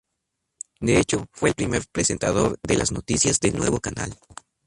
[0.79, 4.17] De hecho, fue el primer presentador de las noticias del nuevo canal.